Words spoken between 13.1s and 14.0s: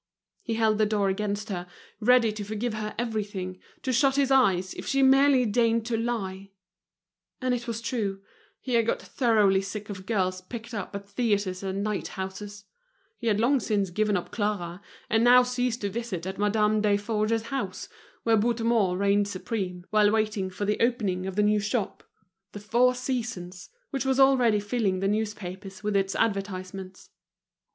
he had long since